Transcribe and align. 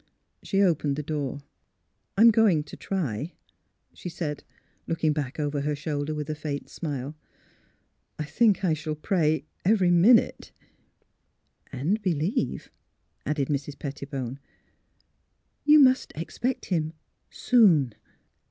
She 0.41 0.63
opened 0.63 0.95
the 0.95 1.03
door. 1.03 1.41
"I'm 2.17 2.31
going 2.31 2.63
to 2.63 2.75
try," 2.75 3.33
she 3.93 4.09
said, 4.09 4.43
looking 4.87 5.13
back 5.13 5.39
over 5.39 5.61
her 5.61 5.75
shoulder 5.75 6.15
with 6.15 6.27
a 6.27 6.33
faint 6.33 6.71
smile." 6.71 7.15
I 8.17 8.23
think 8.23 8.65
I 8.65 8.73
shall 8.73 8.95
pray— 8.95 9.45
every 9.71 9.91
minute." 9.91 10.51
AT 11.71 11.99
THE 11.99 11.99
PAESONAGE 11.99 12.03
239'' 12.03 12.31
And 12.33 12.33
believe," 12.33 12.71
added 13.27 13.47
Mrs. 13.49 13.77
Pettibone. 13.77 14.35
"■ 14.35 14.37
You 15.65 15.77
must 15.79 16.13
expect 16.15 16.65
him— 16.73 16.93
soon." 17.29 17.93